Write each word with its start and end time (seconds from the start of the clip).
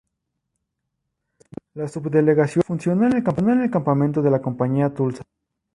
La 1.75 1.87
Subdelegación 1.87 2.63
funcionó 2.65 3.05
en 3.05 3.17
el 3.17 3.71
campamento 3.71 4.23
de 4.23 4.31
la 4.31 4.41
compañía 4.41 4.91
Tulsa. 4.95 5.21